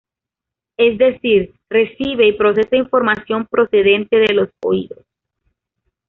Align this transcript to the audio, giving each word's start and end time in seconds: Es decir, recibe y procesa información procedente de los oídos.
Es 0.77 0.97
decir, 0.97 1.53
recibe 1.69 2.25
y 2.27 2.31
procesa 2.31 2.75
información 2.75 3.45
procedente 3.45 4.17
de 4.17 4.33
los 4.33 4.49
oídos. 4.65 5.05